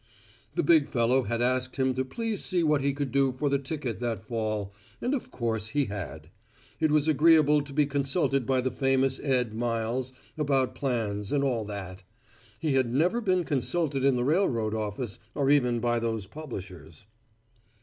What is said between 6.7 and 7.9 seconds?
It was agreeable to be